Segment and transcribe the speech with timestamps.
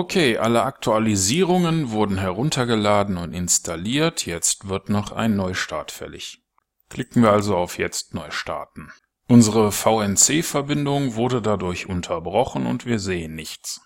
[0.00, 6.42] Okay, alle Aktualisierungen wurden heruntergeladen und installiert, jetzt wird noch ein Neustart fällig.
[6.88, 8.90] Klicken wir also auf Jetzt neu starten.
[9.28, 13.82] Unsere VNC-Verbindung wurde dadurch unterbrochen und wir sehen nichts.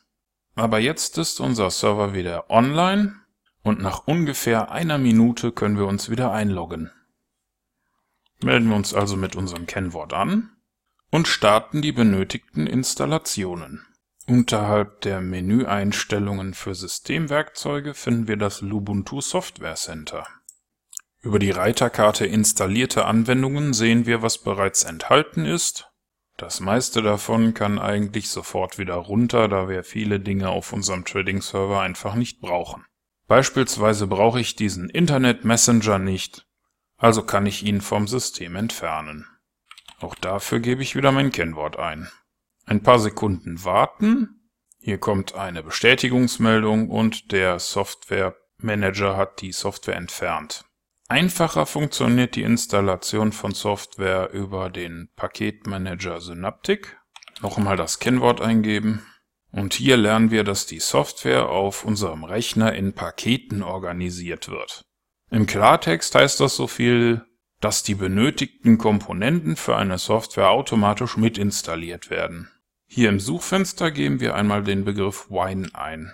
[0.55, 3.17] Aber jetzt ist unser Server wieder online
[3.65, 6.93] und nach ungefähr einer Minute können wir uns wieder einloggen.
[8.41, 10.53] Melden wir uns also mit unserem Kennwort an
[11.11, 13.85] und starten die benötigten Installationen.
[14.27, 20.27] Unterhalb der Menüeinstellungen für Systemwerkzeuge finden wir das Lubuntu Software Center.
[21.21, 25.91] Über die Reiterkarte Installierte Anwendungen sehen wir, was bereits enthalten ist.
[26.39, 31.81] Das meiste davon kann eigentlich sofort wieder runter, da wir viele Dinge auf unserem Trading-Server
[31.83, 32.87] einfach nicht brauchen.
[33.29, 36.47] Beispielsweise brauche ich diesen Internet-Messenger nicht,
[36.97, 39.27] also kann ich ihn vom System entfernen.
[40.01, 42.09] Auch dafür gebe ich wieder mein Kennwort ein
[42.67, 44.51] ein paar Sekunden warten.
[44.79, 50.65] Hier kommt eine Bestätigungsmeldung und der Software Manager hat die Software entfernt.
[51.09, 56.99] Einfacher funktioniert die Installation von Software über den Paketmanager Synaptic.
[57.43, 59.05] Nochmal das Kennwort eingeben.
[59.51, 64.83] Und hier lernen wir, dass die Software auf unserem Rechner in Paketen organisiert wird.
[65.31, 67.25] Im Klartext heißt das so viel,
[67.65, 72.51] dass die benötigten Komponenten für eine Software automatisch mitinstalliert werden.
[72.87, 76.13] Hier im Suchfenster geben wir einmal den Begriff Wine ein.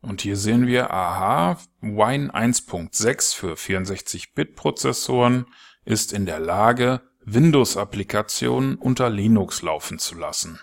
[0.00, 5.46] Und hier sehen wir, aha, Wine 1.6 für 64-Bit-Prozessoren
[5.84, 10.58] ist in der Lage, Windows-Applikationen unter Linux laufen zu lassen.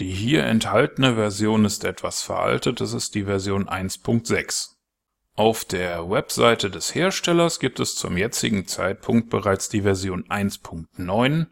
[0.00, 4.79] Die hier enthaltene Version ist etwas veraltet, es ist die Version 1.6.
[5.40, 11.46] Auf der Webseite des Herstellers gibt es zum jetzigen Zeitpunkt bereits die Version 1.9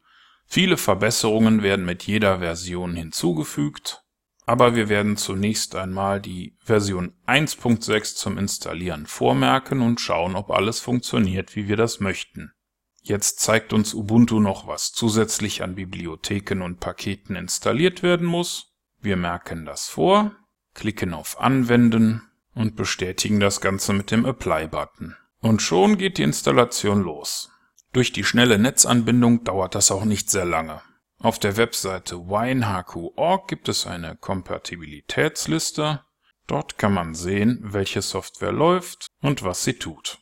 [0.44, 4.02] Viele Verbesserungen werden mit jeder Version hinzugefügt,
[4.44, 10.80] aber wir werden zunächst einmal die Version 1.6 zum Installieren vormerken und schauen, ob alles
[10.80, 12.52] funktioniert, wie wir das möchten.
[13.00, 18.74] Jetzt zeigt uns Ubuntu noch, was zusätzlich an Bibliotheken und Paketen installiert werden muss.
[19.00, 20.36] Wir merken das vor,
[20.74, 22.27] klicken auf Anwenden
[22.58, 25.16] und bestätigen das Ganze mit dem Apply-Button.
[25.40, 27.52] Und schon geht die Installation los.
[27.92, 30.82] Durch die schnelle Netzanbindung dauert das auch nicht sehr lange.
[31.20, 36.02] Auf der Webseite winehq.org gibt es eine Kompatibilitätsliste.
[36.48, 40.18] Dort kann man sehen, welche Software läuft und was sie tut.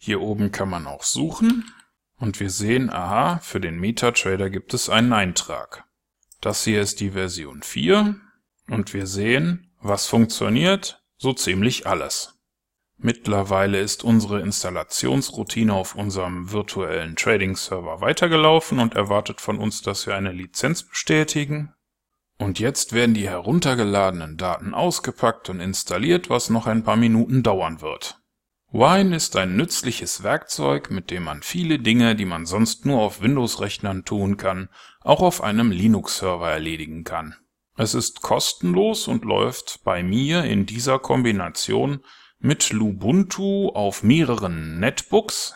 [0.00, 1.70] Hier oben kann man auch suchen
[2.16, 5.84] und wir sehen, aha, für den MetaTrader gibt es einen Eintrag.
[6.40, 8.16] Das hier ist die Version 4
[8.68, 12.34] und wir sehen, was funktioniert, so ziemlich alles.
[12.96, 20.14] Mittlerweile ist unsere Installationsroutine auf unserem virtuellen Trading-Server weitergelaufen und erwartet von uns, dass wir
[20.14, 21.74] eine Lizenz bestätigen.
[22.38, 27.80] Und jetzt werden die heruntergeladenen Daten ausgepackt und installiert, was noch ein paar Minuten dauern
[27.80, 28.20] wird.
[28.72, 33.20] Wine ist ein nützliches Werkzeug, mit dem man viele Dinge, die man sonst nur auf
[33.20, 34.68] Windows-Rechnern tun kann,
[35.00, 37.36] auch auf einem Linux-Server erledigen kann.
[37.76, 42.00] Es ist kostenlos und läuft bei mir in dieser Kombination
[42.38, 45.54] mit Lubuntu auf mehreren Netbooks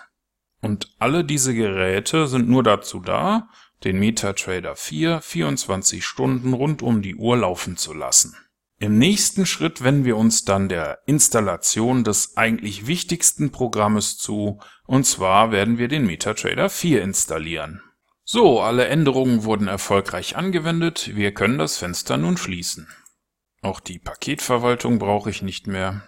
[0.61, 3.49] und alle diese Geräte sind nur dazu da,
[3.85, 8.37] den MetaTrader 4 24 Stunden rund um die Uhr laufen zu lassen.
[8.81, 15.05] Im nächsten Schritt wenden wir uns dann der Installation des eigentlich wichtigsten Programmes zu, und
[15.05, 17.83] zwar werden wir den MetaTrader 4 installieren.
[18.31, 22.87] So, alle Änderungen wurden erfolgreich angewendet, wir können das Fenster nun schließen.
[23.63, 26.03] Auch die Paketverwaltung brauche ich nicht mehr.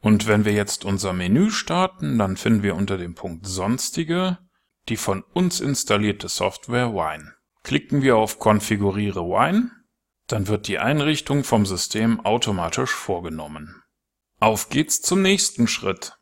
[0.00, 4.38] Und wenn wir jetzt unser Menü starten, dann finden wir unter dem Punkt Sonstige
[4.88, 7.34] die von uns installierte Software Wine.
[7.62, 9.70] Klicken wir auf Konfiguriere Wine,
[10.28, 13.82] dann wird die Einrichtung vom System automatisch vorgenommen.
[14.38, 16.16] Auf geht's zum nächsten Schritt.